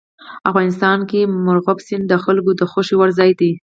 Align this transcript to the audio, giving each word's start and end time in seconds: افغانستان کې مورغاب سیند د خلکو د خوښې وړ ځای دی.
افغانستان 0.49 0.99
کې 1.09 1.19
مورغاب 1.43 1.77
سیند 1.87 2.03
د 2.09 2.13
خلکو 2.23 2.51
د 2.59 2.61
خوښې 2.71 2.95
وړ 2.97 3.09
ځای 3.19 3.31
دی. 3.39 3.51